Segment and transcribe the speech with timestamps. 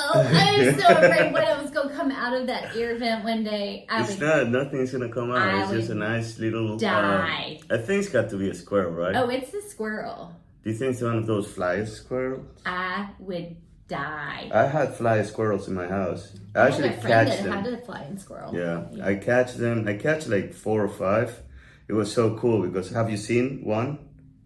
[0.00, 3.24] Oh, I was so afraid when I was gonna come out of that ear vent
[3.24, 3.86] one day.
[3.90, 4.48] I It's would not.
[4.48, 5.38] Nothing's gonna come out.
[5.38, 6.74] I it's just a nice little.
[6.74, 7.60] uh, die.
[7.70, 9.14] I think it's got to be a squirrel, right?
[9.16, 10.32] Oh, it's a squirrel.
[10.62, 12.46] Do you think it's one of those fly squirrels?
[12.66, 13.56] I would
[13.88, 14.50] die.
[14.52, 16.32] I had fly squirrels in my house.
[16.54, 17.52] I I actually catch that them.
[17.52, 18.54] had a flying squirrel.
[18.54, 19.86] Yeah, I catch them.
[19.88, 21.42] I catch like four or five.
[21.88, 23.98] It was so cool because have you seen one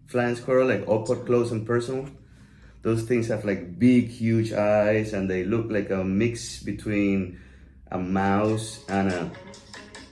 [0.07, 2.07] flying squirrel like up close and personal?
[2.83, 7.39] Those things have like big, huge eyes, and they look like a mix between
[7.91, 9.31] a mouse and a.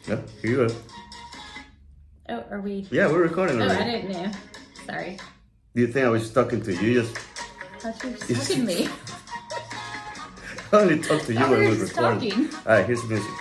[0.09, 0.75] Oh, here you go.
[2.29, 2.87] Oh, are we?
[2.89, 3.91] Yeah, we're recording Oh, I already.
[4.07, 4.31] didn't know.
[4.85, 5.17] Sorry.
[5.75, 6.79] Do you think I was talking to you?
[6.81, 7.17] You just
[7.79, 8.87] thought you were stalking me.
[10.73, 11.87] I only talk to you when recording.
[11.87, 12.55] stalking.
[12.55, 13.31] All right, here's the music.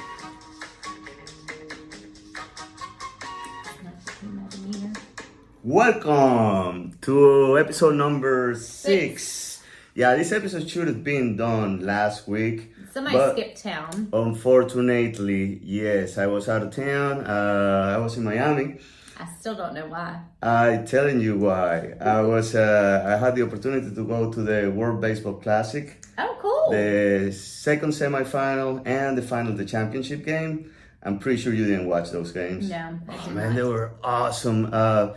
[5.71, 9.63] Welcome to episode number six.
[9.95, 12.75] Yeah, this episode should have been done last week.
[12.93, 14.09] Somebody but skipped town.
[14.13, 17.25] Unfortunately, yes, I was out of town.
[17.25, 18.79] Uh, I was in Miami.
[19.17, 20.21] I still don't know why.
[20.43, 21.93] I telling you why.
[22.01, 22.57] I was.
[22.57, 26.71] Uh, I had the opportunity to go to the World Baseball Classic, Oh, cool.
[26.73, 30.73] the second semifinal, and the final of the championship game.
[31.05, 32.69] I'm pretty sure you didn't watch those games.
[32.69, 34.69] no, Oh, man, they were awesome.
[34.73, 35.15] Uh,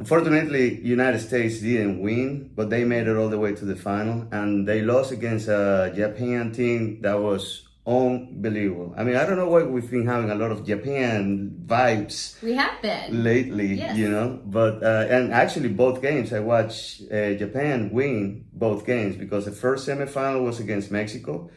[0.00, 4.26] unfortunately, United States didn't win, but they made it all the way to the final,
[4.32, 7.42] and they lost against a Japan team that was
[7.86, 8.94] unbelievable.
[8.96, 11.24] I mean, I don't know why we've been having a lot of Japan
[11.66, 13.24] vibes We have been.
[13.24, 13.96] lately, Yes.
[13.96, 14.26] you know.
[14.58, 19.52] But uh, and actually, both games I watched uh, Japan win both games because the
[19.64, 21.50] first semifinal was against Mexico.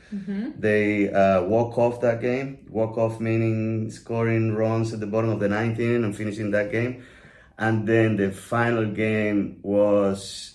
[0.67, 2.47] They uh, walk off that game.
[2.69, 6.71] Walk off meaning scoring runs at the bottom of the ninth inning and finishing that
[6.71, 7.03] game.
[7.57, 10.53] And then the final game was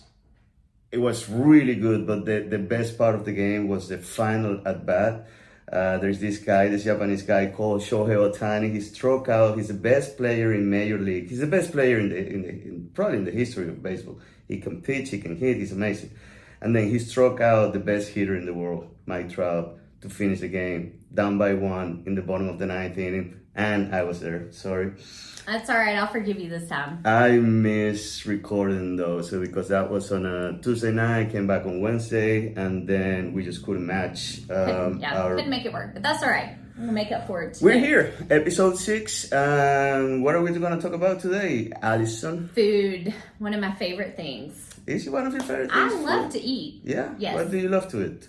[0.91, 4.66] it was really good, but the, the best part of the game was the final
[4.66, 5.28] at bat.
[5.70, 8.72] Uh, there's this guy, this Japanese guy called Shohei Ohtani.
[8.72, 9.58] He struck out.
[9.58, 11.28] He's the best player in Major League.
[11.28, 14.18] He's the best player in the, in the in, probably in the history of baseball.
[14.46, 15.11] He can pitch.
[15.11, 15.58] He can hit.
[15.58, 16.12] He's amazing.
[16.62, 20.40] And then he struck out the best hitter in the world, Mike Trout, to finish
[20.40, 23.39] the game down by one in the bottom of the ninth inning.
[23.58, 24.52] And I was there.
[24.52, 24.92] Sorry.
[25.46, 25.96] That's all right.
[25.96, 27.01] I'll forgive you this time.
[27.05, 31.80] I miss recording though, so because that was on a Tuesday night, came back on
[31.80, 34.41] Wednesday, and then we just couldn't match.
[34.51, 35.35] Um, yeah, our...
[35.36, 36.57] couldn't make it work, but that's all right.
[36.79, 37.55] We'll make up for it.
[37.55, 37.64] Today.
[37.64, 39.33] We're here, episode six.
[39.33, 42.48] Um, what are we going to talk about today, Allison?
[42.55, 44.68] Food, one of my favorite things.
[44.86, 45.92] Is it one of your favorite things?
[45.92, 46.41] I love food?
[46.41, 47.14] to eat Yeah.
[47.18, 47.35] Yes.
[47.35, 48.29] What do you love to eat?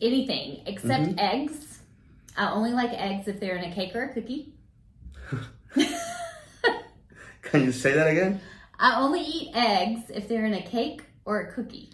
[0.00, 1.18] anything except Mm-hmm.
[1.18, 1.80] eggs.
[2.36, 4.51] I only like eggs if they're in a cake or a cookie.
[7.42, 8.40] Can you say that again?
[8.78, 11.90] I only eat eggs if they're in a cake or a cookie.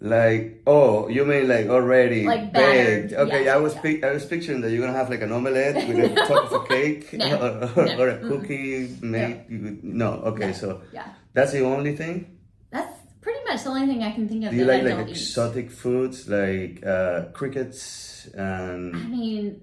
[0.00, 3.20] Like, oh, you mean like already Like battered, baked?
[3.20, 4.06] Okay, yeah, I was yeah.
[4.08, 6.66] I was picturing that you're gonna have like an omelette with a top of a
[6.66, 9.44] cake No, or, or, no, or a cookie made.
[9.48, 12.36] you would- No, okay, No, so Yeah, that's the only thing.
[12.70, 12.92] that's
[13.22, 15.10] pretty much the only thing I can think of Do you like like eat.
[15.12, 18.94] exotic foods like uh, crickets and?
[18.94, 19.62] I mean,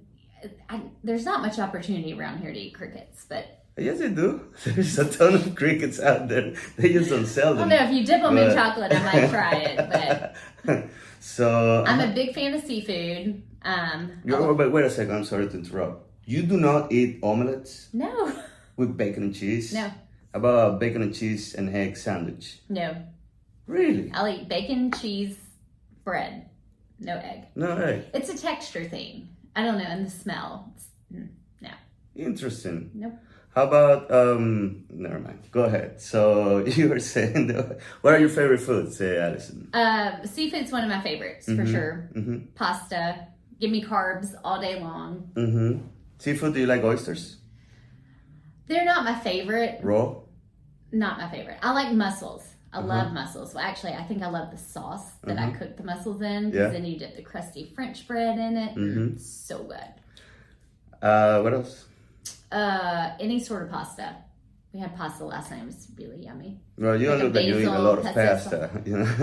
[0.69, 4.53] I, there's not much opportunity around here to eat crickets, but Yes, they do.
[4.65, 6.53] There's a ton of crickets out there.
[6.77, 7.69] They just don't sell I don't them.
[7.69, 10.35] know if you dip them in chocolate, I might try it.
[10.65, 13.41] But so I'm a big fan of seafood.
[13.63, 15.15] Um, oh, but wait a second.
[15.15, 16.07] I'm sorry to interrupt.
[16.25, 18.31] You do not eat omelets no,
[18.75, 19.73] with bacon and cheese.
[19.73, 19.93] no, How
[20.33, 22.59] about a bacon and cheese and egg sandwich?
[22.69, 22.95] no.
[23.67, 24.11] Really?
[24.13, 25.37] I'll eat bacon, cheese,
[26.03, 26.49] bread,
[26.99, 27.45] no egg.
[27.55, 28.05] No egg.
[28.13, 29.29] It's a texture thing.
[29.55, 30.71] I don't know, and the smell.
[30.75, 31.27] It's, mm,
[31.61, 31.69] no,
[32.15, 32.91] Interesting.
[32.93, 33.13] nope.
[33.55, 34.85] How about um?
[34.89, 35.49] Never mind.
[35.51, 35.99] Go ahead.
[35.99, 37.49] So you were saying,
[38.01, 39.69] what are your favorite foods, say Allison?
[39.73, 42.09] Uh, seafood's one of my favorites for sure.
[42.15, 42.45] Mm-hmm.
[42.55, 43.27] Pasta.
[43.59, 45.29] Give me carbs all day long.
[45.35, 45.85] Mm-hmm.
[46.17, 46.53] Seafood?
[46.53, 47.37] Do you like oysters?
[48.67, 49.79] They're not my favorite.
[49.83, 50.21] Raw?
[50.93, 51.57] Not my favorite.
[51.61, 52.43] I like mussels.
[52.73, 52.87] I Uh-huh.
[52.87, 53.53] love mussels.
[53.53, 56.45] Well, actually, I think I love the sauce that I cook the mussels in.
[56.51, 56.69] 'cause Yeah.
[56.69, 58.75] Then you dip the crusty French bread in it.
[58.75, 59.17] Mm-hmm.
[59.17, 59.91] So good.
[61.01, 61.85] Uh, what else?
[62.51, 64.15] Uh, any sort of pasta.
[64.73, 65.63] We had pasta last night.
[65.63, 66.61] It was really yummy.
[66.77, 68.69] Well, you Like look you eat a lot of pasta.
[68.85, 69.03] You know.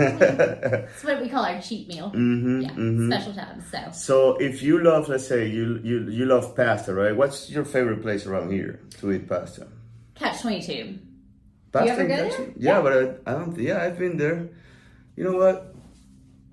[0.93, 2.11] It's what we call our cheat meal.
[2.11, 3.11] mm-hmm, Yeah, mm-hmm.
[3.11, 3.63] special times.
[3.71, 7.15] So So if you love, let's say you you you love pasta, right?
[7.17, 9.65] What's your favorite place around here to eat pasta?
[10.13, 10.99] catch twenty two.
[11.73, 12.31] In there?
[12.57, 13.57] Yeah, but I, I don't.
[13.59, 14.49] Yeah, I've been there.
[15.15, 15.75] You know what?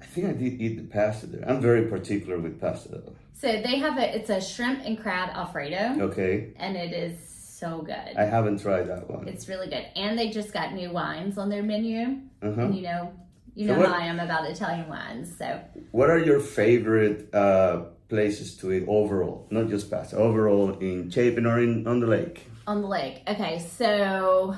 [0.00, 1.48] I think I did eat the pasta there.
[1.48, 3.14] I'm very particular with pasta though.
[3.34, 7.82] So they have a it's a shrimp and crab alfredo, Okay, and it is so
[7.82, 8.16] good.
[8.16, 9.28] I haven't tried that one.
[9.28, 12.18] It's really good, and they just got new wines on their menu.
[12.42, 12.60] Uh-huh.
[12.60, 13.12] And you know,
[13.54, 15.36] You know what, how I am about Italian wines.
[15.38, 15.60] So,
[15.92, 19.46] what are your favorite uh, places to eat overall?
[19.50, 22.46] Not just pasta, overall in Chapin or in on the lake?
[22.66, 23.22] On the lake.
[23.28, 24.54] Okay, so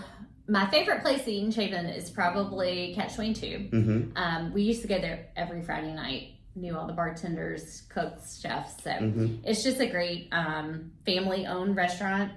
[0.48, 3.46] my favorite place to eat in Chapin is probably Catch 22.
[3.70, 4.16] Mm-hmm.
[4.16, 6.32] Um, we used to go there every Friday night.
[6.56, 8.82] Knew all the bartenders, cooks, chefs.
[8.82, 9.36] So mm-hmm.
[9.44, 12.32] it's just a great um, family owned restaurant.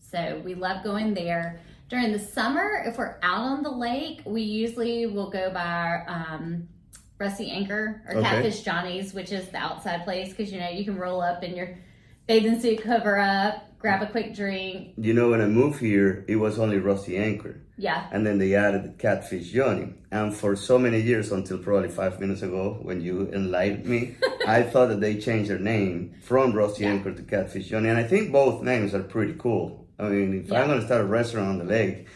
[0.00, 1.60] So we love going there.
[1.88, 6.68] During the summer, if we're out on the lake, we usually will go by um,
[7.18, 8.28] Rusty Anchor or okay.
[8.28, 11.54] Catfish Johnny's, which is the outside place because you know you can roll up in
[11.54, 11.76] your
[12.26, 14.94] bathing suit, cover up, grab a quick drink.
[14.96, 17.60] You know, when I moved here, it was only Rusty Anchor.
[17.76, 18.06] Yeah.
[18.12, 19.94] And then they added Catfish Johnny.
[20.10, 24.16] And for so many years, until probably five minutes ago, when you enlightened me,
[24.46, 26.90] I thought that they changed their name from Rusty yeah.
[26.90, 27.88] Anchor to Catfish Johnny.
[27.88, 29.86] And I think both names are pretty cool.
[29.98, 30.60] I mean, if yeah.
[30.60, 32.06] I'm going to start a restaurant on the lake,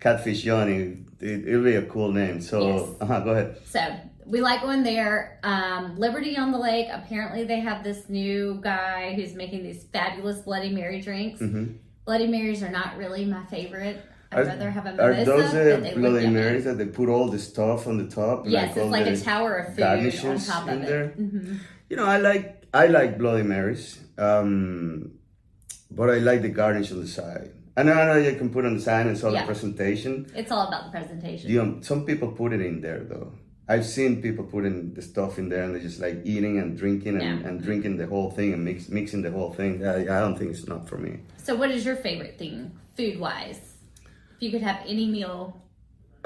[0.00, 2.40] Catfish Johnny, it, will be a cool name.
[2.40, 2.88] So, yes.
[3.00, 3.58] uh-huh, go ahead.
[3.64, 3.80] So,
[4.26, 5.38] we like going there.
[5.42, 10.40] Um, Liberty on the Lake, apparently they have this new guy who's making these fabulous
[10.40, 11.40] Bloody Mary drinks.
[11.40, 11.76] Mm-hmm.
[12.04, 14.04] Bloody Marys are not really my favorite.
[14.32, 15.20] I'd are, rather have a mimosa.
[15.20, 18.44] Are those uh, Bloody Marys that they put all the stuff on the top?
[18.46, 21.18] Yes, like it's like a tower of food on top of it.
[21.18, 21.56] Mm-hmm.
[21.88, 24.00] You know, I like I like Bloody Marys.
[24.18, 25.16] Um,
[25.90, 27.52] but I like the garnish on the side.
[27.76, 29.42] And I know you can put on the side and it's all yeah.
[29.42, 30.26] the presentation.
[30.34, 31.50] It's all about the presentation.
[31.50, 33.32] You know, some people put it in there though.
[33.68, 37.20] I've seen people putting the stuff in there and they're just like eating and drinking
[37.20, 37.48] and, yeah.
[37.48, 39.84] and drinking the whole thing and mix, mixing the whole thing.
[39.84, 41.20] I, I don't think it's not for me.
[41.42, 43.60] So, what is your favorite thing, food wise?
[44.36, 45.60] If you could have any meal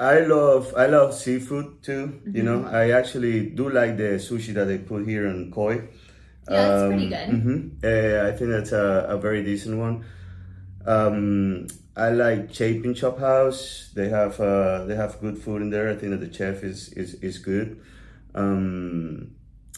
[0.01, 2.07] I love I love seafood too.
[2.07, 2.35] Mm-hmm.
[2.35, 5.75] You know, I actually do like the sushi that they put here in Koi.
[6.49, 7.29] Yeah, that's um, pretty good.
[7.29, 7.57] Mm-hmm.
[7.83, 10.03] Uh, I think that's a, a very decent one.
[10.87, 13.91] Um, I like Chapin Chop House.
[13.93, 15.89] They have uh, they have good food in there.
[15.89, 17.81] I think that the chef is is, is good.
[18.33, 19.35] Um,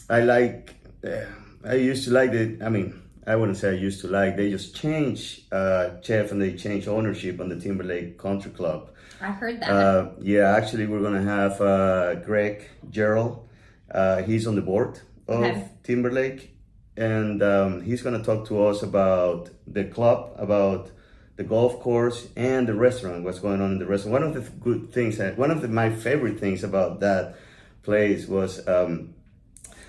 [0.08, 0.74] I like.
[1.04, 1.24] Uh,
[1.64, 2.58] I used to like the.
[2.64, 4.36] I mean, I wouldn't say I used to like.
[4.36, 8.90] They just changed uh, chef and they changed ownership on the Timberlake Country Club.
[9.20, 9.70] I heard that.
[9.70, 13.48] Uh, yeah, actually, we're gonna have uh, Greg Gerrald.
[13.90, 15.68] Uh, he's on the board of okay.
[15.82, 16.54] Timberlake
[16.96, 20.90] and um, he's going to talk to us about the club, about
[21.36, 23.24] the golf course, and the restaurant.
[23.24, 24.12] What's going on in the restaurant?
[24.12, 27.36] One of the good things, one of the, my favorite things about that
[27.82, 29.14] place was um,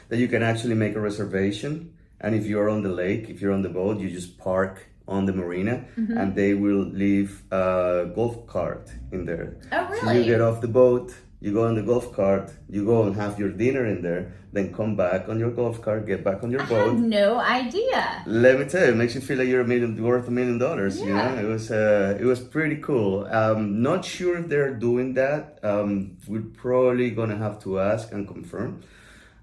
[0.09, 3.53] that you can actually make a reservation, and if you're on the lake, if you're
[3.53, 6.17] on the boat, you just park on the marina, mm-hmm.
[6.17, 9.55] and they will leave a golf cart in there.
[9.71, 9.99] Oh, really?
[9.99, 11.13] So you get off the boat
[11.45, 14.73] you go on the golf cart, you go and have your dinner in there, then
[14.73, 16.89] come back on your golf cart, get back on your I boat.
[16.89, 18.23] I had no idea.
[18.25, 20.57] Let me tell you, it makes you feel like you're a million worth a million
[20.57, 20.99] dollars.
[20.99, 21.05] Yeah.
[21.05, 23.27] You know, it was uh, it was pretty cool.
[23.27, 25.59] Um, not sure if they're doing that.
[25.61, 28.81] Um, we're probably gonna have to ask and confirm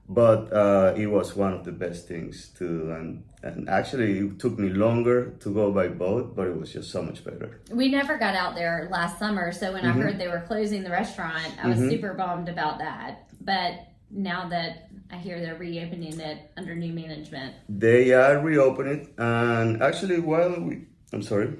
[0.08, 4.58] but uh, it was one of the best things to and and actually it took
[4.58, 7.60] me longer to go by boat but it was just so much better.
[7.70, 9.98] We never got out there last summer so when mm-hmm.
[9.98, 11.90] i heard they were closing the restaurant i was mm-hmm.
[11.90, 13.28] super bummed about that.
[13.40, 17.54] But now that i hear they're reopening it under new management.
[17.68, 21.56] They are reopening and actually while we i'm sorry.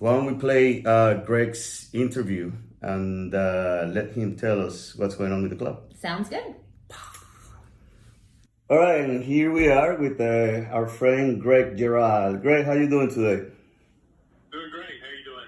[0.00, 2.52] Why don't we play uh, greg's interview
[2.82, 5.94] and uh, let him tell us what's going on with the club.
[5.94, 6.54] Sounds good
[8.74, 12.42] all right, and here we are with uh, our friend Greg Gerrald.
[12.42, 13.48] Greg, how you doing today?
[14.50, 15.00] Doing great.
[15.00, 15.46] How you doing?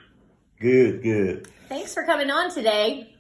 [0.61, 1.49] Good, good.
[1.69, 3.13] Thanks for coming on today.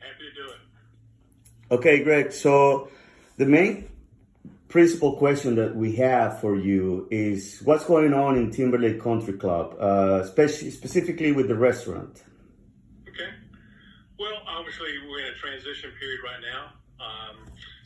[0.00, 1.74] Happy to do it.
[1.74, 2.32] Okay, Greg.
[2.32, 2.88] So
[3.36, 3.88] the main
[4.66, 9.76] principal question that we have for you is what's going on in Timberlake Country Club,
[9.78, 12.24] uh, speci- specifically with the restaurant.
[13.08, 13.30] Okay.
[14.18, 16.72] Well, obviously we're in a transition period right now.
[16.98, 17.43] Um,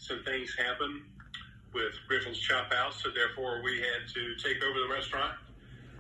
[0.09, 1.03] some things happened
[1.75, 5.35] with Griffin's Chop House, so therefore we had to take over the restaurant.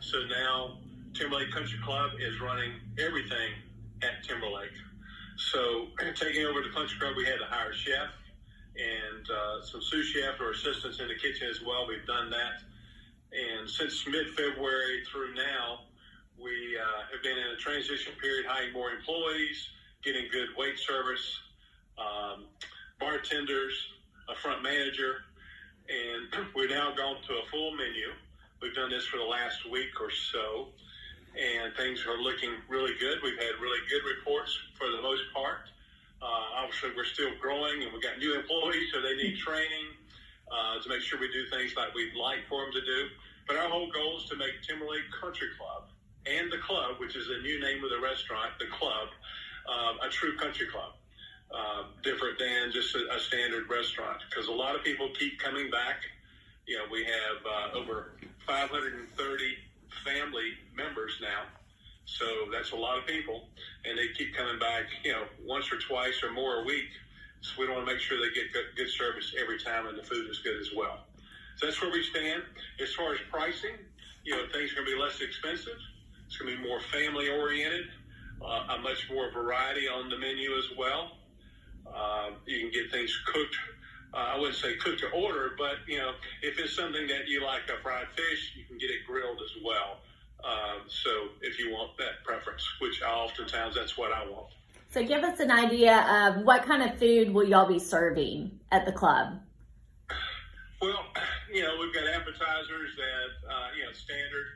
[0.01, 0.79] So now
[1.13, 3.53] Timberlake Country Club is running everything
[4.03, 4.73] at Timberlake.
[5.37, 8.09] So taking over the country club, we had to hire a chef
[8.77, 11.87] and uh, some sous chef or assistants in the kitchen as well.
[11.87, 12.63] We've done that,
[13.37, 15.81] and since mid-February through now,
[16.43, 19.69] we uh, have been in a transition period, hiring more employees,
[20.03, 21.41] getting good wait service,
[21.99, 22.47] um,
[23.01, 23.75] bartenders,
[24.29, 25.25] a front manager,
[25.89, 28.13] and we've now gone to a full menu.
[28.61, 30.69] We've done this for the last week or so,
[31.39, 33.19] and things are looking really good.
[33.23, 35.71] We've had really good reports for the most part.
[36.21, 39.95] Uh, obviously, we're still growing, and we've got new employees, so they need training
[40.51, 43.09] uh, to make sure we do things like we'd like for them to do.
[43.47, 45.89] But our whole goal is to make Timberlake Country Club
[46.27, 49.09] and the club, which is the new name of the restaurant, the club,
[49.65, 50.93] uh, a true country club.
[51.55, 55.71] Uh, different than just a, a standard restaurant because a lot of people keep coming
[55.71, 55.97] back.
[56.67, 58.13] You know, we have uh, over
[58.47, 59.57] 530
[60.05, 61.45] family members now.
[62.05, 63.49] So that's a lot of people,
[63.85, 66.89] and they keep coming back, you know, once or twice or more a week.
[67.43, 70.03] So we want to make sure they get good, good service every time, and the
[70.03, 71.05] food is good as well.
[71.57, 72.43] So that's where we stand.
[72.81, 73.77] As far as pricing,
[74.25, 75.77] you know, things are going to be less expensive.
[76.27, 77.87] It's going to be more family oriented,
[78.43, 81.18] uh, a much more variety on the menu as well.
[81.95, 83.57] Uh, you can get things cooked.
[84.15, 87.45] Uh, I wouldn't say cooked to order, but you know, if it's something that you
[87.45, 89.99] like a fried fish, you can get it grilled as well.
[90.45, 91.11] Um, so
[91.43, 94.47] if you want that preference, which oftentimes that's what I want.
[94.91, 98.87] So give us an idea of what kind of food will y'all be serving at
[98.87, 99.41] the club?
[100.81, 101.05] Well,
[101.53, 104.47] you know, we've got appetizers that, uh, you know, standard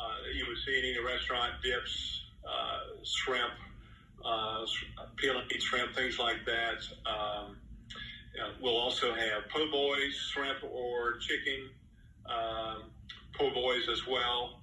[0.00, 3.52] uh, you would see in any restaurant, dips, uh, shrimp,
[4.24, 4.64] uh,
[5.16, 6.78] peel and eat shrimp, things like that.
[7.06, 7.56] Um,
[8.34, 11.68] you we'll also have po' boys, shrimp or chicken,
[12.26, 12.82] um,
[13.36, 14.60] po' boys as well.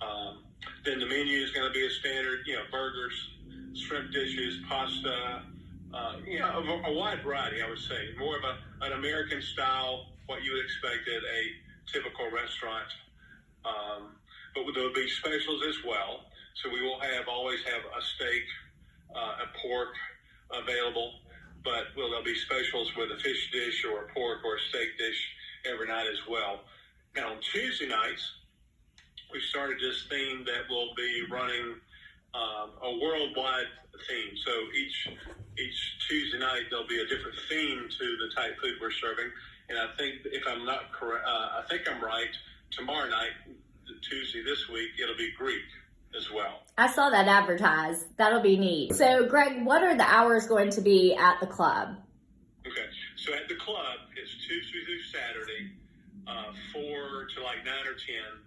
[0.00, 0.44] Um,
[0.84, 3.14] then the menu is going to be a standard, you know, burgers,
[3.74, 5.42] shrimp dishes, pasta,
[5.92, 8.14] uh, you know, a, a, wide variety, I would say.
[8.18, 12.86] More of a, an American style, what you would expect at a typical restaurant.
[13.64, 14.14] Um,
[14.54, 16.20] but there'll be specials as well.
[16.62, 18.44] So we will have always have a steak,
[19.14, 19.94] uh, a pork
[20.52, 21.12] available,
[21.64, 24.98] but will there be specials with a fish dish or a pork or a steak
[24.98, 25.20] dish
[25.66, 26.60] every night as well.
[27.14, 28.22] Now on Tuesday nights,
[29.32, 31.76] we started this theme that will be running
[32.34, 33.66] um, a worldwide
[34.08, 34.34] theme.
[34.44, 35.08] So each
[35.58, 39.30] each Tuesday night there'll be a different theme to the type of food we're serving.
[39.68, 42.30] And I think if I'm not correct, uh, I think I'm right.
[42.70, 43.34] Tomorrow night,
[44.02, 45.66] Tuesday this week, it'll be Greek.
[46.80, 48.06] I saw that advertised.
[48.16, 48.94] That'll be neat.
[48.94, 51.96] So, Greg, what are the hours going to be at the club?
[52.66, 55.72] Okay, so at the club, it's Tuesday through Saturday,
[56.26, 58.40] uh, four to like nine or ten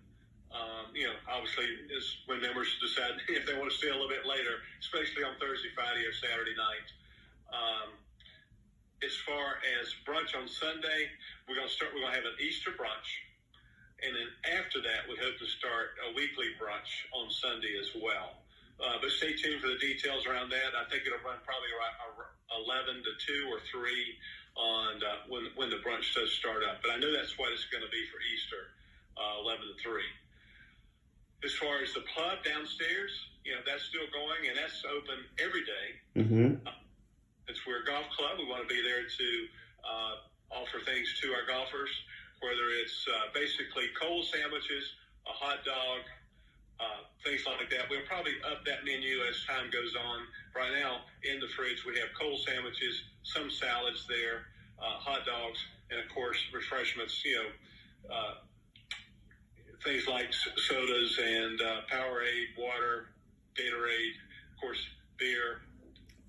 [0.54, 4.10] um, you know, obviously, is when members decide if they want to stay a little
[4.10, 6.88] bit later, especially on Thursday, Friday, or Saturday night.
[7.50, 7.90] Um,
[9.02, 11.10] as far as brunch on Sunday,
[11.50, 11.92] we're to start.
[11.92, 13.10] We're going to have an Easter brunch,
[14.04, 14.30] and then
[14.60, 18.44] after that, we hope to start a weekly brunch on Sunday as well.
[18.82, 20.76] Uh, but stay tuned for the details around that.
[20.76, 21.96] I think it'll run probably around
[22.68, 23.12] 11 to
[23.48, 23.80] 2 or 3
[24.56, 26.84] on uh, when, when the brunch does start up.
[26.84, 28.76] But I know that's what it's going to be for Easter,
[29.16, 30.04] uh, 11 to 3.
[31.46, 33.12] As far as the club downstairs,
[33.44, 35.88] you know, that's still going and that's open every day.
[36.16, 36.68] Mm-hmm.
[36.68, 36.72] Uh,
[37.48, 38.40] it's we're a golf club.
[38.40, 39.30] We want to be there to
[39.84, 40.14] uh,
[40.52, 41.92] offer things to our golfers,
[42.44, 46.04] whether it's uh, basically cold sandwiches, a hot dog,
[46.80, 47.88] uh, things like that.
[47.90, 50.28] We'll probably up that menu as time goes on.
[50.52, 55.58] Right now, in the fridge, we have cold sandwiches, some salads there, uh, hot dogs,
[55.90, 57.24] and of course, refreshments.
[57.24, 57.50] You know,
[58.12, 58.34] uh,
[59.84, 63.08] things like sodas and uh, Powerade, water,
[63.56, 64.20] Gatorade,
[64.54, 64.80] of course,
[65.18, 65.62] beer,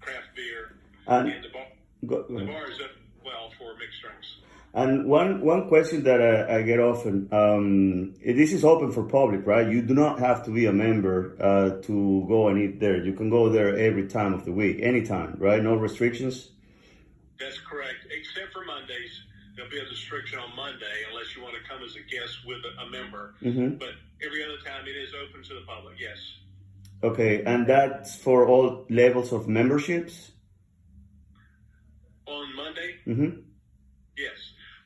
[0.01, 1.67] craft beer, and, and the bar.
[2.07, 2.95] Go, go the bar is up
[3.25, 4.37] well for mixed drinks.
[4.75, 9.47] And one one question that I, I get often, um, this is open for public,
[9.47, 9.69] right?
[9.69, 13.05] You do not have to be a member uh, to go and eat there.
[13.05, 15.63] You can go there every time of the week, anytime, right?
[15.63, 16.51] No restrictions.
[17.39, 19.23] That's correct, except for Mondays
[19.57, 22.59] there'll be a restriction on Monday unless you want to come as a guest with
[22.81, 23.35] a, member.
[23.43, 23.77] Mm-hmm.
[23.77, 25.95] But every other time it is open to the public.
[25.99, 26.19] Yes.
[27.03, 30.33] Okay, and that's for all levels of memberships.
[32.27, 32.97] On Monday.
[33.07, 33.41] Mm-hmm.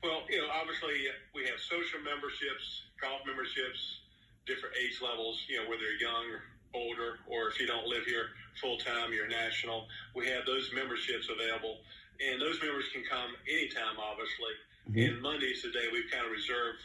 [0.09, 0.17] Yes.
[0.17, 4.01] Well, you know, obviously we have social memberships, golf memberships,
[4.49, 5.37] different age levels.
[5.49, 6.25] You know, whether you're young
[6.73, 9.87] older, or if you don't live here full time, you're national.
[10.17, 11.79] We have those memberships available
[12.21, 14.55] and those members can come anytime, obviously.
[14.91, 15.15] Mm-hmm.
[15.15, 16.79] And Mondays today, we've kind of reserved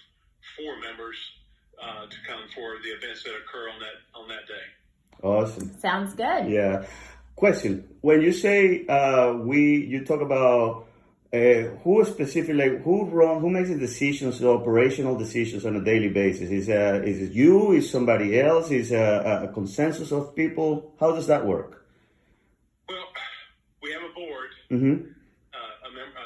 [0.58, 1.16] four members
[1.82, 4.66] uh, to come for the events that occur on that on that day.
[5.22, 5.78] Awesome.
[5.80, 6.50] Sounds good.
[6.50, 6.86] Yeah.
[7.36, 10.88] Question: When you say uh, we, you talk about
[11.34, 16.10] uh, who specifically who run who makes the decisions, the operational decisions on a daily
[16.10, 16.50] basis?
[16.50, 17.72] Is uh, is it you?
[17.74, 18.70] Is somebody else?
[18.72, 20.94] Is a, a consensus of people?
[21.00, 21.86] How does that work?
[22.88, 23.08] Well,
[23.82, 24.50] we have a board.
[24.72, 25.14] Mm-hmm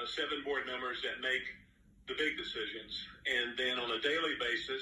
[0.07, 1.43] seven board members that make
[2.07, 2.95] the big decisions.
[3.27, 4.81] And then on a daily basis,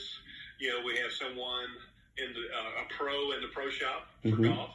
[0.62, 1.70] you know, we have someone
[2.17, 4.48] in the, uh, a pro in the pro shop for mm-hmm.
[4.48, 4.72] golf,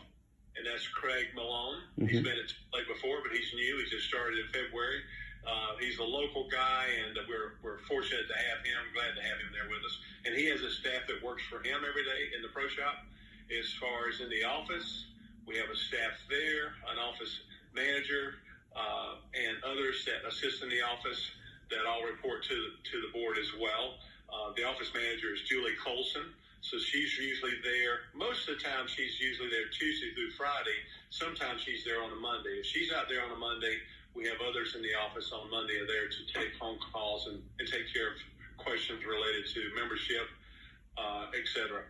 [0.58, 1.80] and that's Craig Malone.
[1.96, 2.12] Mm-hmm.
[2.12, 3.80] He's been at Lake before, but he's new.
[3.80, 5.00] He just started in February.
[5.46, 8.80] Uh, he's a local guy, and we're, we're fortunate to have him.
[8.92, 9.96] Glad to have him there with us.
[10.24, 13.04] And he has a staff that works for him every day in the pro shop.
[13.48, 15.06] As far as in the office,
[15.46, 17.40] we have a staff there, an office
[17.74, 18.38] manager,
[18.76, 21.18] uh, and others that assist in the office
[21.70, 23.98] that all report to to the board as well.
[24.30, 26.30] Uh, the office manager is Julie Colson.
[26.62, 28.12] So she's usually there.
[28.14, 30.76] Most of the time, she's usually there Tuesday through Friday.
[31.08, 32.60] Sometimes she's there on a Monday.
[32.60, 33.80] If she's not there on a Monday,
[34.14, 37.68] we have others in the office on Monday there to take phone calls and, and
[37.68, 38.18] take care of
[38.58, 40.26] questions related to membership,
[40.98, 41.82] uh, etc.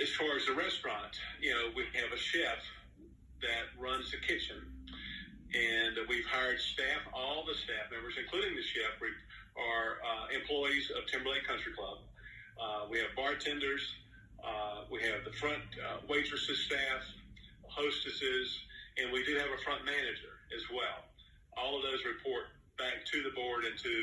[0.00, 2.60] As far as the restaurant, you know, we have a chef
[3.40, 4.60] that runs the kitchen,
[5.54, 7.00] and we've hired staff.
[7.14, 11.98] All the staff members, including the chef, are uh, employees of Timberlake Country Club.
[12.60, 13.80] Uh, we have bartenders.
[14.44, 17.02] Uh, we have the front uh, waitresses staff,
[17.68, 18.58] hostesses,
[18.96, 21.04] and we do have a front manager as well.
[21.56, 23.94] All of those report back to the board and to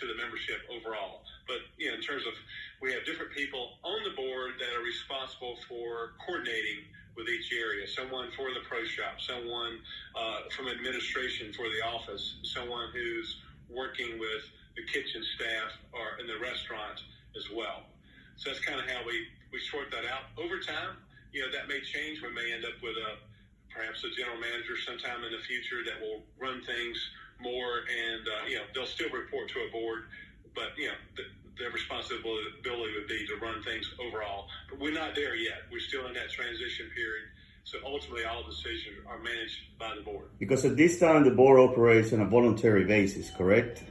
[0.00, 1.24] to the membership overall.
[1.48, 2.32] But you know, in terms of
[2.80, 6.84] we have different people on the board that are responsible for coordinating
[7.16, 7.88] with each area.
[7.88, 9.82] Someone for the pro shop, someone
[10.14, 14.46] uh, from administration for the office, someone who's working with
[14.78, 17.02] the kitchen staff or in the restaurant
[17.34, 17.82] as well.
[18.38, 20.30] So that's kind of how we, we sort that out.
[20.38, 20.94] Over time,
[21.34, 22.22] you know, that may change.
[22.22, 23.18] We may end up with a
[23.74, 26.98] perhaps a general manager sometime in the future that will run things
[27.40, 30.10] more, and uh, you know, they'll still report to a board,
[30.54, 31.22] but you know, the,
[31.58, 34.46] their responsibility would be to run things overall.
[34.70, 35.66] But we're not there yet.
[35.70, 37.26] We're still in that transition period.
[37.64, 40.28] So ultimately, all decisions are managed by the board.
[40.38, 43.84] Because at this time, the board operates on a voluntary basis, correct?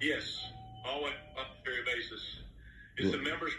[0.00, 0.38] Yes,
[0.84, 2.22] always voluntary basis.
[2.96, 3.52] It's the members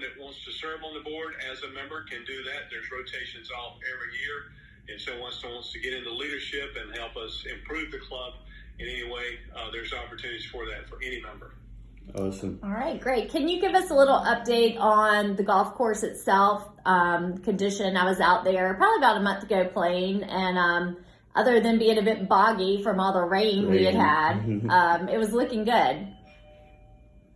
[0.00, 2.70] anyone that wants to serve on the board as a member can do that.
[2.70, 4.52] There's rotations off every year,
[4.88, 8.34] and so once someone wants to get into leadership and help us improve the club
[8.78, 11.54] in any way, uh, there's opportunities for that for any member.
[12.14, 12.58] Awesome.
[12.62, 13.30] All right, great.
[13.30, 16.66] Can you give us a little update on the golf course itself?
[16.84, 17.96] Um, condition.
[17.96, 20.96] I was out there probably about a month ago playing, and um,
[21.34, 23.70] other than being a bit boggy from all the rain, rain.
[23.70, 24.36] we had had,
[24.70, 26.09] um, it was looking good.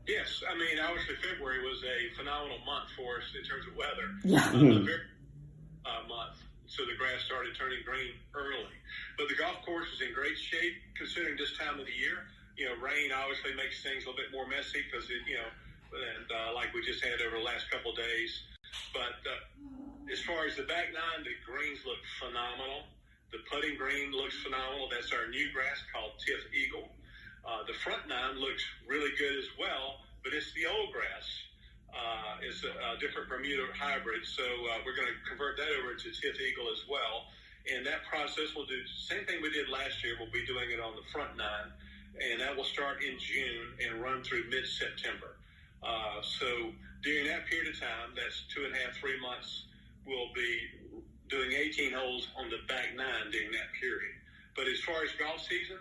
[0.06, 4.12] Yes, I mean, obviously February was a phenomenal month for us in terms of weather.
[4.20, 4.44] Yeah.
[4.52, 5.08] Uh, very,
[5.88, 6.36] uh, month,
[6.68, 8.76] so the grass started turning green early.
[9.16, 12.28] But the golf course is in great shape considering this time of the year.
[12.56, 15.50] You know, rain obviously makes things a little bit more messy because it, you know,
[15.96, 18.44] and uh, like we just had over the last couple of days.
[18.92, 22.84] But uh, as far as the back nine, the greens look phenomenal.
[23.32, 24.86] The putting green looks phenomenal.
[24.92, 26.92] That's our new grass called Tiff Eagle.
[27.44, 31.28] Uh, the front nine looks really good as well, but it's the old grass.
[31.92, 35.94] Uh, it's a, a, different Bermuda hybrid, so uh, we're going to convert that over
[35.94, 37.30] to TifEagle as well.
[37.70, 40.16] And that process will do the same thing we did last year.
[40.18, 41.70] We'll be doing it on the front nine,
[42.18, 45.36] and that will start in June and run through mid-September.
[45.84, 46.72] Uh, so
[47.04, 49.64] during that period of time, that's two and a half, three months,
[50.06, 50.58] we'll be
[51.28, 54.16] doing 18 holes on the back nine during that period.
[54.56, 55.78] But as far as golf season,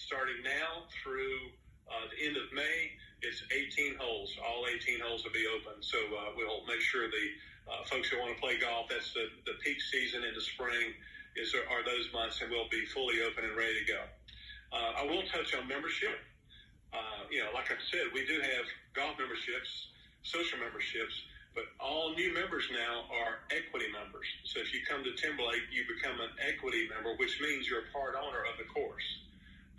[0.00, 1.52] starting now through
[1.88, 2.96] uh, the end of May.
[3.20, 4.32] It's 18 holes.
[4.40, 5.82] All 18 holes will be open.
[5.84, 7.28] So uh, we'll make sure the
[7.68, 10.96] uh, folks who want to play golf, that's the, the peak season in the spring,
[11.36, 14.02] is are those months, and we'll be fully open and ready to go.
[14.72, 16.16] Uh, I will touch on membership.
[16.90, 21.14] Uh, you know, like I said, we do have golf memberships, social memberships,
[21.54, 24.26] but all new members now are equity members.
[24.44, 27.90] So if you come to Timberlake, you become an equity member, which means you're a
[27.94, 29.06] part owner of the course.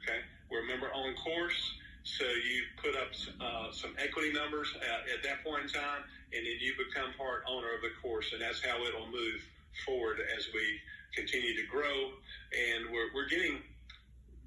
[0.02, 0.18] Okay,
[0.50, 5.46] we're a member-owned course, so you put up uh, some equity numbers at, at, that
[5.46, 6.02] point in time,
[6.34, 9.46] and then you become part owner of the course, and that's how it'll move
[9.86, 10.82] forward as we
[11.14, 12.18] continue to grow.
[12.50, 13.62] And we're, we're getting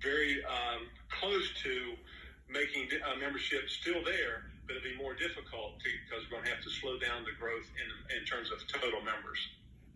[0.02, 0.90] very um,
[1.22, 1.94] close to
[2.50, 6.64] making uh, membership still there, but it'll be more difficult because we're going to have
[6.66, 7.88] to slow down the growth in,
[8.18, 9.38] in terms of total members.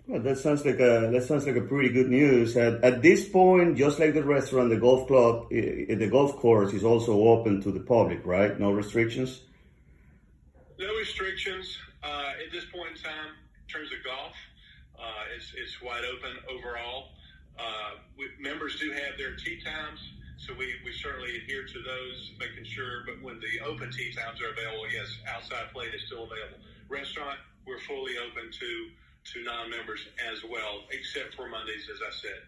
[0.09, 2.57] Well, that sounds like a that sounds like a pretty good news.
[2.57, 6.83] At, at this point, just like the restaurant, the golf club, the golf course is
[6.83, 8.59] also open to the public, right?
[8.59, 9.43] No restrictions.
[10.79, 14.33] No restrictions uh, at this point in time in terms of golf.
[14.99, 17.13] Uh, it's it's wide open overall.
[17.59, 20.01] Uh, we, members do have their tee times,
[20.39, 23.05] so we, we certainly adhere to those, making sure.
[23.05, 26.65] But when the open tee times are available, yes, outside play is still available.
[26.89, 28.89] Restaurant, we're fully open to
[29.33, 32.43] to non-members as well, except for Mondays, as I said.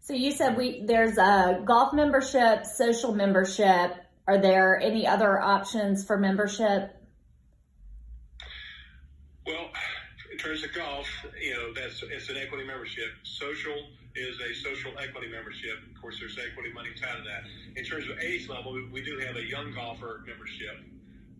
[0.00, 3.96] So you said we there's a golf membership, social membership.
[4.26, 6.94] Are there any other options for membership?
[9.46, 9.70] Well,
[10.30, 11.06] in terms of golf,
[11.40, 13.08] you know that's it's an equity membership.
[13.22, 13.76] Social
[14.14, 15.78] is a social equity membership.
[15.94, 17.44] Of course, there's equity money tied to that.
[17.76, 20.84] In terms of age level, we, do have a young golfer membership.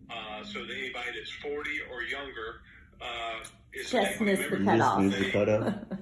[0.09, 2.61] Uh, so that anybody that's 40 or younger
[3.01, 3.43] uh,
[3.89, 4.97] just missed the cutoff.
[5.11, 5.31] They,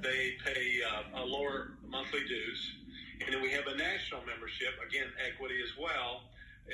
[0.01, 2.73] they pay uh, a lower monthly dues,
[3.25, 6.23] and then we have a national membership, again, equity as well.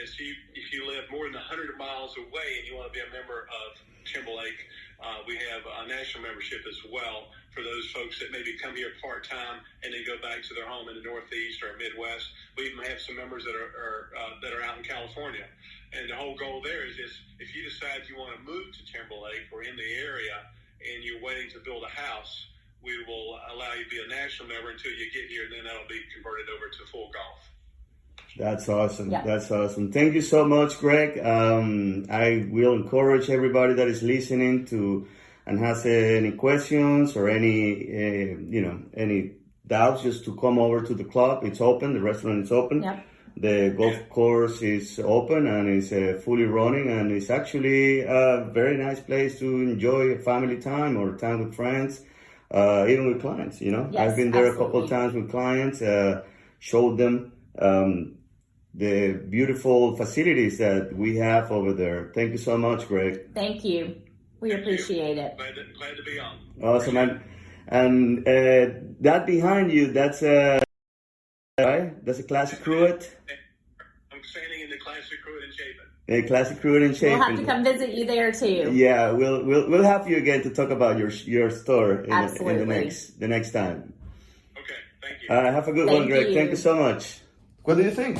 [0.01, 3.01] As you, if you live more than 100 miles away and you want to be
[3.01, 8.19] a member of Timberlake, uh, we have a national membership as well for those folks
[8.19, 11.03] that maybe come here part time and then go back to their home in the
[11.03, 12.27] Northeast or Midwest.
[12.57, 15.47] We even have some members that are, are uh, that are out in California.
[15.95, 18.81] And the whole goal there is, is if you decide you want to move to
[18.91, 20.45] Timberlake or in the area
[20.83, 22.47] and you're waiting to build a house,
[22.83, 25.63] we will allow you to be a national member until you get here, and then
[25.67, 27.43] that'll be converted over to full golf.
[28.37, 29.11] That's awesome.
[29.11, 29.23] Yeah.
[29.25, 29.91] That's awesome.
[29.91, 31.19] Thank you so much, Greg.
[31.19, 35.07] Um, I will encourage everybody that is listening to
[35.45, 39.33] and has uh, any questions or any, uh, you know, any
[39.65, 41.43] doubts, just to come over to the club.
[41.43, 41.93] It's open.
[41.93, 42.83] The restaurant is open.
[42.83, 43.05] Yep.
[43.37, 48.75] The golf course is open and is uh, fully running, and it's actually a very
[48.75, 52.01] nice place to enjoy family time or time with friends,
[52.51, 53.61] uh, even with clients.
[53.61, 54.65] You know, yes, I've been there absolutely.
[54.65, 56.23] a couple of times with clients, uh,
[56.59, 58.18] showed them um,
[58.73, 62.12] the beautiful facilities that we have over there.
[62.13, 63.34] Thank you so much, Greg.
[63.34, 64.01] Thank you.
[64.39, 65.23] We Thank appreciate you.
[65.23, 65.38] it.
[65.38, 66.38] Glad to, glad to be on.
[66.62, 67.21] Awesome, and
[67.67, 70.62] and uh, that behind you, that's a
[71.60, 72.05] right?
[72.05, 73.10] That's a classic Cruet.
[74.12, 75.86] I'm standing in the classic Cruet in Chapin.
[76.08, 77.19] A classic Cruet in Chapin.
[77.19, 78.71] We'll have to come visit you there too.
[78.73, 82.45] Yeah, we'll we'll we'll have you again to talk about your your store in, the,
[82.47, 83.93] in the next the next time.
[84.58, 85.29] Okay, thank you.
[85.29, 86.27] Uh, have a good Thank one, Greg.
[86.29, 86.34] you.
[86.34, 87.19] Thank you so much.
[87.63, 88.19] What do you think?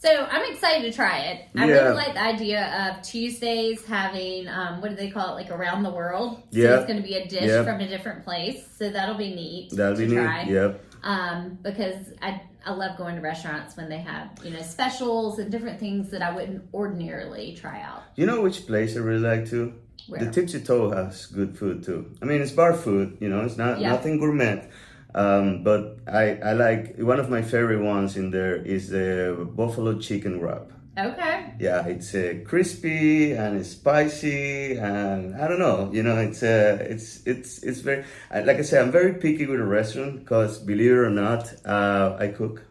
[0.00, 1.48] So I'm excited to try it.
[1.56, 1.74] I Yeah.
[1.74, 5.82] really like the idea of Tuesdays having um, what do they call it, like around
[5.82, 6.36] the world.
[6.52, 6.76] So Yeah.
[6.76, 8.64] it's going to be a dish from a different place.
[8.78, 9.70] So that'll be neat.
[9.72, 10.46] That'll to be neat.
[10.48, 10.84] Yep.
[11.02, 15.50] Um, because I I love going to restaurants when they have you know specials and
[15.50, 18.02] different things that I wouldn't ordinarily try out.
[18.14, 19.74] You know which place I really like too?
[20.06, 20.20] Where?
[20.24, 22.14] The Tipsy Toad has good food too.
[22.22, 23.18] I mean, it's bar food.
[23.20, 24.68] You know, it's not nothing gourmet.
[25.14, 29.98] Um, but I I like one of my favorite ones in there is the buffalo
[29.98, 30.70] chicken wrap.
[30.98, 31.54] Okay.
[31.60, 36.78] Yeah, it's uh, crispy and it's spicy and I don't know, you know, it's uh,
[36.80, 40.58] it's it's it's very I- like I said, I'm very picky with a restaurant because
[40.58, 42.62] believe it or not, uh, I cook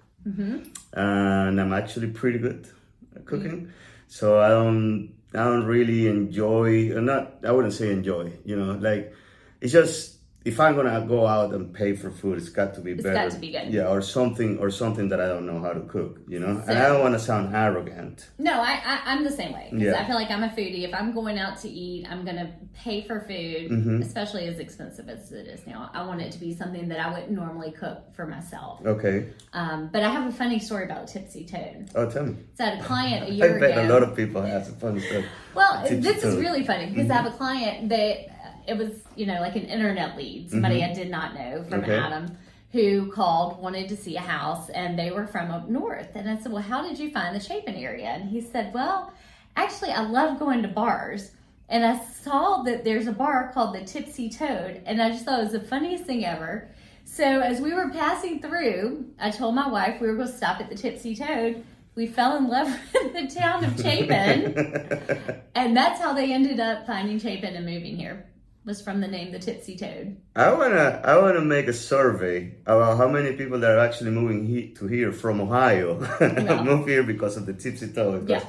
[0.93, 2.67] and I'm actually pretty good
[3.15, 3.71] at cooking.
[4.07, 8.73] So I don't I don't really enjoy or not I wouldn't say enjoy, you know,
[8.73, 9.13] like
[9.61, 10.16] it's just
[10.47, 13.15] if I'm gonna go out and pay for food, it's got to be It's better.
[13.15, 13.67] got to be good.
[13.73, 16.53] Yeah, or something or something that I don't know how to cook, you know.
[16.67, 18.29] and I don't want to sound arrogant.
[18.39, 19.69] No, I, I I'm the same way.
[19.73, 19.99] Yeah.
[19.99, 20.83] I feel like I'm a foodie.
[20.89, 24.01] If I'm going out to eat, I'm gonna pay for food, Mm-hmm.
[24.01, 25.89] especially as expensive as it is now.
[25.93, 28.85] I want it to be something that I wouldn't normally cook for myself.
[28.85, 29.29] Okay.
[29.53, 31.89] Um, but I have a funny story about Tipsy Toad.
[31.95, 32.35] Oh, tell me.
[32.57, 33.87] So I had a client a year I bet ago.
[33.87, 35.25] a lot of people have some funny stuff.
[35.55, 38.29] Well, this is really funny because I have a client that
[38.67, 41.91] it was, you know, like an internet lead, somebody I did not know from Mm-hmm.
[41.91, 41.99] Okay.
[41.99, 42.37] Adam,
[42.71, 46.09] who called, wanted to see a house, and they were from up north.
[46.15, 48.07] And I said, Well, how did you find the Chapin area?
[48.07, 49.13] And he said, Well,
[49.55, 51.31] actually, I love going to bars.
[51.69, 55.39] And I saw that there's a bar called the Tipsy Toad, and I just thought
[55.39, 56.69] it was the funniest thing ever.
[57.05, 60.59] So as we were passing through, I told my wife we were going to stop
[60.61, 61.63] at the Tipsy Toad.
[61.95, 65.41] We fell in love with the town of Chapin.
[65.55, 68.27] And that's how they ended up finding Chapin and moving here.
[68.67, 70.17] Was from the name the Tipsy Toad.
[70.35, 74.45] I wanna I wanna make a survey about how many people that are actually moving
[74.45, 76.61] he, to here from Ohio Yeah.
[76.61, 78.27] move here because of the Tipsy Toad.
[78.29, 78.43] Yeah.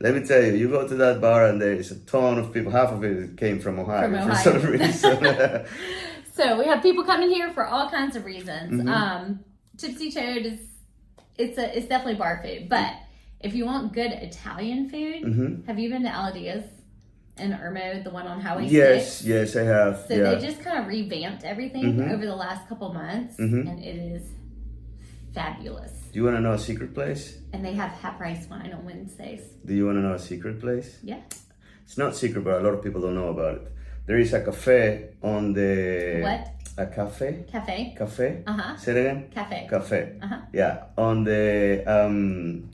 [0.00, 2.52] Let me tell you, you go to that bar and there is a ton of
[2.52, 2.72] people.
[2.72, 5.64] Half of it came from Ohio From for some reason.
[6.34, 8.72] So we have people coming here for all kinds of reasons.
[8.72, 8.88] Mm-hmm.
[8.88, 9.40] Um,
[9.76, 10.58] Tipsy Toad is
[11.38, 12.92] it's a it's definitely bar food, but
[13.40, 15.64] if you want good Italian food, Mm-hmm.
[15.66, 16.64] have you been to Alodia's
[17.38, 19.26] in Irmo, the one on Highway yes, Six?
[19.26, 20.04] yes, I have.
[20.08, 20.34] So yeah.
[20.34, 22.12] they just kind of revamped everything Mhm.
[22.12, 23.68] over the last couple months, Mhm.
[23.68, 24.22] and it is
[25.34, 25.92] fabulous.
[26.12, 27.38] Do you wanna know a secret place?
[27.52, 29.40] And they have half price wine on Wednesdays.
[29.64, 30.98] Do you wanna know a secret place?
[31.02, 31.20] Yeah.
[31.84, 33.62] It's not secret, but a lot of people don't know about it.
[34.06, 36.48] There is a cafe on the What?
[36.78, 37.94] a cafe Cafe.
[37.96, 38.42] cafe.
[38.46, 38.76] Uh huh.
[38.76, 39.24] Say it again.
[39.30, 39.66] Cafe.
[39.70, 40.12] Cafe.
[40.22, 40.36] Uh-huh.
[40.52, 42.70] Yeah, on the um,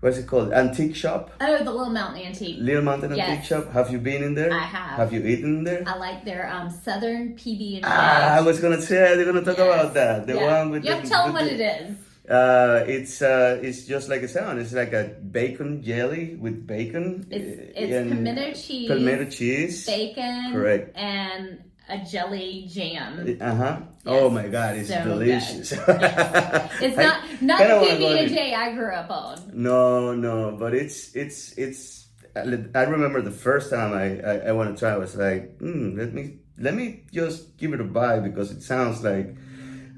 [0.00, 0.52] what's it called?
[0.52, 2.56] Antique shop, Oh, the Little Mountain Antique.
[2.60, 3.28] Little Mountain Yes.
[3.28, 3.72] Antique shop.
[3.72, 4.52] Have you been in there?
[4.52, 4.96] I have.
[4.98, 5.82] Have you eaten there?
[5.86, 9.58] I like their um, Southern PB and Ah, I was gonna say they're gonna talk
[9.58, 9.66] Yes.
[9.80, 10.26] about that.
[10.26, 10.60] The Yeah.
[10.60, 11.96] one with you the, have to tell them what the- it is.
[12.30, 14.62] Uh, it's uh, it's just like it sounds.
[14.62, 17.26] It's like a bacon jelly with bacon.
[17.28, 19.84] It's uh, it's and pimento cheese, Pimento cheese.
[19.86, 20.96] bacon, Correct.
[20.96, 21.58] and
[21.90, 23.38] a jelly jam.
[23.40, 23.80] Uh huh.
[23.80, 23.86] Yes.
[24.06, 25.72] Oh my god, it's So delicious.
[25.72, 28.28] It's not not the PB and.
[28.30, 29.50] J I grew up on.
[29.52, 32.06] No, no, but it's it's it's.
[32.36, 34.90] I remember the first time I I, I want to try.
[34.92, 38.62] I was like, hmm, let me let me just give it a buy because it
[38.62, 39.34] sounds like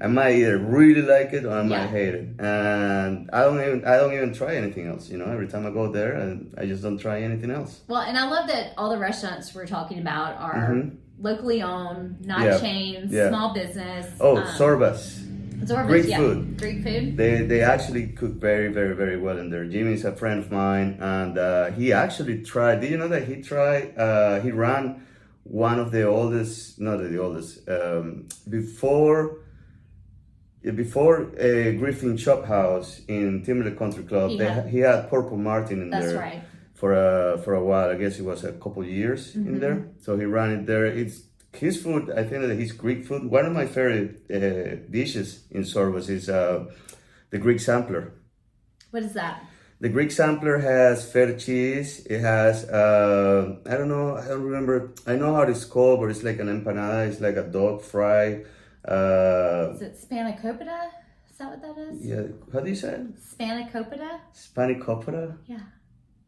[0.01, 1.87] I might either really like it or I might Yeah.
[1.87, 5.09] hate it, and I don't even I don't even try anything else.
[5.09, 7.81] You know, every time I go there, and I just don't try anything else.
[7.87, 10.97] Well, and I love that all the restaurants we're talking about are Mhm.
[11.19, 12.59] Locally owned, not Yeah.
[12.59, 13.29] chains, Yeah.
[13.29, 14.07] small business.
[14.19, 15.19] Oh, um, Sorbas.
[15.65, 16.17] Zorba's, Greek yeah.
[16.17, 16.57] food.
[16.59, 17.15] Greek food.
[17.15, 19.63] They they actually cook very very very well in there.
[19.65, 22.81] Jimmy's a friend of mine, and uh, he actually tried.
[22.81, 23.97] Did you know that he tried?
[23.97, 25.01] Uh, he ran
[25.45, 29.37] one of the oldest, not the oldest, um, before.
[30.75, 35.35] Before uh, Griffin Chop House in Timberlake Country Club, He they, had- he had Purple
[35.37, 36.41] Martin in That's there right.
[36.73, 37.89] For a for a while.
[37.89, 39.47] I guess it was a couple years Mm-hmm.
[39.47, 39.87] in there.
[40.01, 40.85] So he ran it there.
[40.85, 41.21] It's
[41.53, 42.09] his food.
[42.11, 43.23] I think that his Greek food.
[43.29, 46.65] One of my favorite uh, dishes in Zorba's is uh,
[47.29, 48.13] the Greek sampler.
[48.91, 49.43] What is that?
[49.79, 52.05] The Greek sampler has feta cheese.
[52.09, 54.17] It has uh, I don't know.
[54.17, 54.93] I don't remember.
[55.05, 57.07] I know how it's called, but it's like an empanada.
[57.07, 58.43] It's like a dog fry.
[58.87, 60.89] Uh, Is it spanakopita?
[61.29, 62.05] Is that what that is?
[62.05, 63.15] yeah, how do you say it?
[63.19, 64.19] Spanakopita?
[64.35, 65.37] Spanakopita?
[65.47, 65.59] Yeah.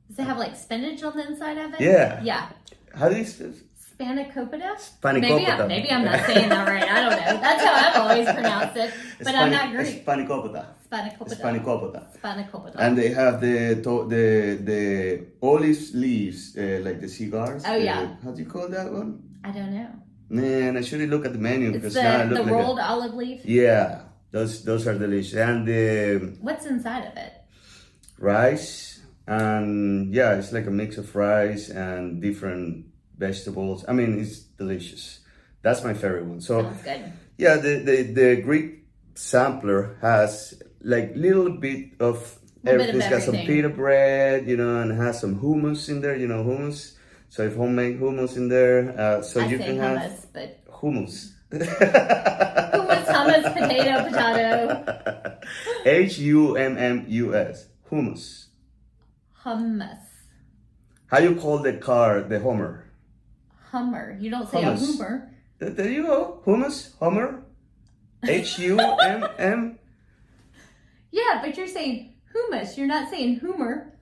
[0.10, 1.82] Does it have like spinach on the inside of it?
[1.82, 2.22] Yeah.
[2.24, 2.50] Yeah.
[2.94, 3.56] How do you say it?
[3.98, 4.76] Spanakopita?
[5.02, 5.22] Spanakopita.
[5.22, 6.84] Maybe, I, maybe I'm not saying that right.
[6.84, 7.42] I don't know.
[7.42, 8.94] That's how I've always pronounced it.
[9.24, 10.06] But I'm not Greek.
[10.06, 10.66] Spanakopita.
[10.92, 11.40] Spanakopita.
[11.42, 12.02] Spanakopita.
[12.22, 12.76] Spanakopita.
[12.78, 14.84] And they have the to- the the
[15.42, 17.64] olive leaves, uh, like the cigars.
[17.66, 18.02] Oh, yeah.
[18.02, 19.24] Uh, how do you call that one?
[19.46, 19.88] I don't know.
[20.30, 22.62] Man, I should look at the menu It's because now I the, look the like
[22.64, 23.42] rolled a, olive leaf.
[23.46, 24.02] yeah.
[24.32, 27.32] Those those are delicious, and the What's inside of it?
[28.20, 28.95] rice,
[29.28, 32.86] and yeah, it's like a mix of rice and different
[33.18, 33.86] vegetables.
[33.88, 35.20] I mean, it's delicious.
[35.62, 36.42] That's my favorite one.
[36.42, 36.72] So
[37.38, 38.86] yeah, the the, the Greek
[39.16, 43.02] sampler has like little bit of everything.
[43.02, 46.16] It's got some pita bread, you know, and has some hummus in there.
[46.16, 46.94] You know, hummus.
[47.30, 51.34] So if homemade hummus in there, uh, so I you can hummus, have but hummus.
[51.52, 55.38] hummus, hummus, potato, potato,
[55.86, 57.68] H U M M U S.
[57.90, 58.45] Hummus.
[59.46, 60.00] Hummus,
[61.08, 62.82] How you call the car the Hummer?
[63.72, 64.18] hummer.
[64.20, 64.82] You don't say Hummus.
[64.82, 65.32] a hummer.
[65.60, 66.42] There you go.
[66.46, 66.98] Hummus.
[67.00, 67.44] Hummer.
[68.24, 69.80] H U M M.
[71.12, 72.76] Yeah, but you're saying hummus.
[72.78, 73.94] You're not saying Hummer.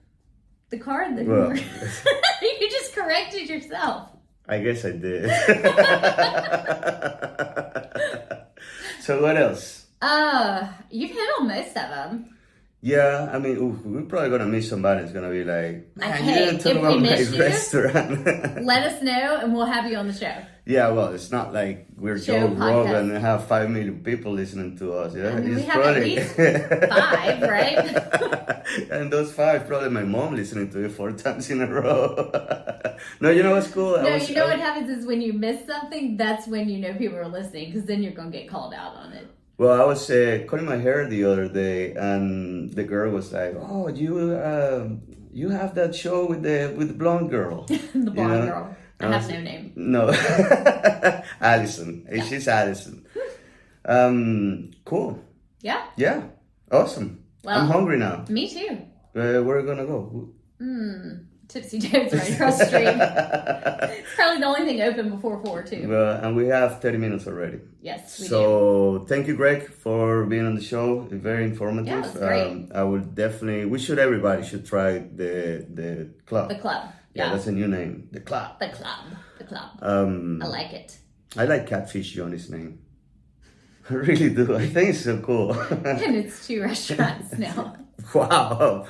[0.71, 1.51] The car, the Well.
[1.51, 1.55] humor.
[2.41, 4.09] you just corrected yourself.
[4.49, 5.29] I guess I did.
[9.01, 9.85] so what else?
[10.01, 12.32] Uh, you've hit on most of them.
[12.85, 15.03] Yeah, I mean, ooh, we're probably gonna miss somebody.
[15.03, 18.25] It's gonna be like, man, you didn't talk if we about my you- restaurant.
[18.65, 20.35] Let us know, and we'll have you on the show.
[20.65, 22.53] yeah, well, it's not like we're Show Joe.
[22.55, 25.15] Rogan and have five million people listening to us.
[25.15, 26.35] Yeah, I mean, we It's have at least
[26.89, 27.85] five, right?
[28.91, 32.31] and those five, probably my mom listening to it four times in a row.
[33.21, 33.95] no, you know what's cool?
[33.95, 36.79] No, was- you know I- what happens is when you miss something, that's when you
[36.79, 39.27] know people are listening, because then you're gonna get called out on it.
[39.63, 43.55] Well, I was uh, cutting my hair the other day, and the girl was like,
[43.55, 44.89] "Oh, you uh,
[45.31, 47.63] you have that show with the with the blonde girl."
[47.95, 48.51] the blonde Yeah.
[48.51, 48.75] girl.
[48.99, 49.71] I have no name.
[49.75, 50.11] no,
[51.41, 52.05] Allison.
[52.09, 53.05] Hey, She's Allison.
[53.85, 55.19] Um, cool.
[55.59, 55.83] Yeah.
[55.97, 56.23] Yeah,
[56.71, 57.23] awesome.
[57.43, 58.23] Well- I'm hungry now.
[58.29, 58.79] Me too.
[59.15, 60.31] Uh, where are we gonna go?
[60.59, 61.27] Hmm.
[61.53, 62.87] Tipsy Toads right across the street.
[63.99, 65.87] it's probably the only thing open before four too.
[65.87, 67.59] Well, and we have 30 minutes already.
[67.81, 68.29] Yes, we do.
[68.29, 71.01] So thank you, Greg, for being on the show.
[71.11, 71.87] Very informative.
[71.87, 72.47] Yeah, it was great.
[72.51, 73.65] Um, I would definitely.
[73.65, 73.99] We should.
[73.99, 76.49] Everybody should try the the club.
[76.49, 76.89] The club.
[77.13, 77.33] yeah, Yeah.
[77.33, 78.09] that's a new name.
[78.11, 78.59] The club.
[78.59, 79.05] the club.
[79.37, 79.69] The club.
[79.81, 80.97] Um, I like it.
[81.37, 82.79] I like Catfish Johnny's name.
[83.89, 84.55] I really do.
[84.55, 85.51] I think it's so cool.
[85.51, 87.75] And it's two restaurants now.
[88.13, 88.87] wow.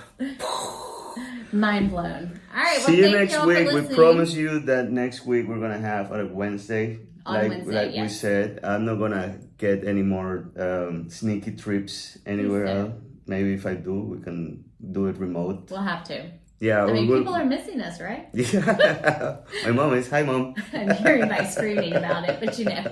[1.54, 2.40] Mind blown.
[2.52, 2.78] All right.
[2.80, 3.72] Well, See you thank next y'all week.
[3.72, 7.00] We promise you that next week we're gonna have on a Wednesday.
[7.26, 12.18] On like Wednesday, like we said, I'm not gonna get any more um, sneaky trips
[12.26, 12.94] anywhere else.
[13.28, 15.70] Maybe if I do, we can do it remote.
[15.72, 16.26] We'll have to.
[16.60, 18.28] Yeah, I mean, we'll- people are missing us, right?
[18.34, 19.38] Yeah.
[19.64, 20.10] My mom is.
[20.10, 20.56] Hi, mom.
[20.74, 22.84] I'm hearing by screaming about it, but you know.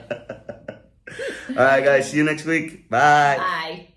[1.49, 2.11] All right, guys.
[2.11, 2.89] See you next week.
[2.89, 3.35] Bye.
[3.37, 3.87] Bye.